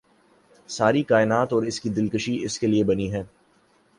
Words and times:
ساری 0.69 1.03
کائنات 1.03 1.53
اور 1.53 1.63
اس 1.63 1.79
کی 1.81 1.89
دلکشی 1.89 2.37
اس 2.43 2.57
کے 2.59 2.67
لیے 2.67 2.83
بنی 2.83 3.11
ہے 3.13 3.23